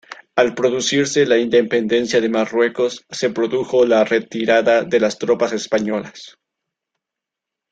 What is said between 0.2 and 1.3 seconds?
Al producirse